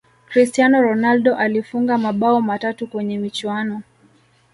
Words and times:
cristiano 0.29 0.81
ronaldo 0.81 1.35
alifunga 1.35 1.97
mabao 1.97 2.41
matatu 2.41 2.87
kwenye 2.87 3.17
michuano 3.17 3.83